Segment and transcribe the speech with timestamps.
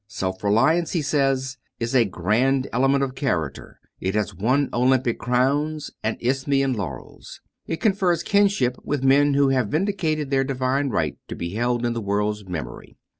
[0.07, 5.91] "Self reliance," he says, "is a grand element of character: it has won Olympic crowns
[6.03, 11.35] and Isthmian laurels; it confers kinship with men who have vindicated their divine right to
[11.35, 12.97] be held in the world's memory.